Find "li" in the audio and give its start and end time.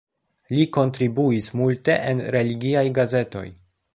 0.53-0.63